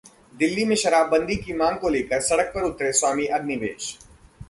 [0.35, 3.97] दिल्ली में शराबबंदी की मांग को लेकर सड़क पर उतरे स्वामी अग्निवेश